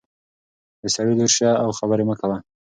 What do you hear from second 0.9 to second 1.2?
سړي